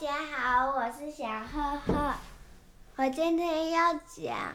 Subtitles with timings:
[0.00, 2.14] 大家好，我是小赫赫。
[2.96, 4.54] 我今天要讲，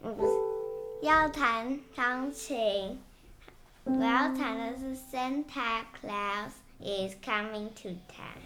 [0.00, 2.98] 嗯，不是，要弹钢琴。
[3.84, 8.40] 我要弹的是 Santa Claus is coming to town。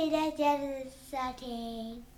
[0.00, 0.32] you guys
[1.10, 2.09] for.